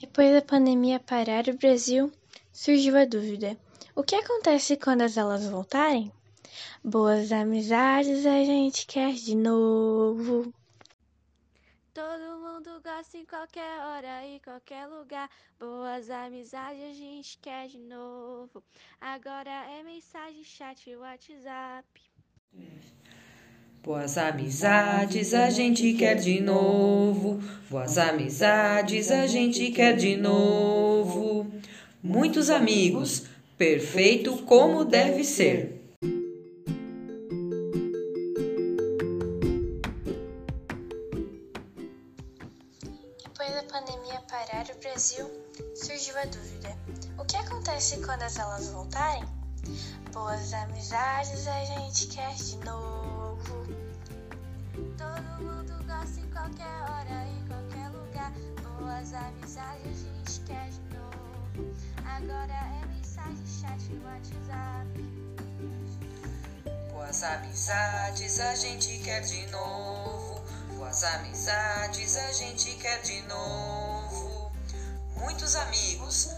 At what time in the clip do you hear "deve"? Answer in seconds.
34.84-35.24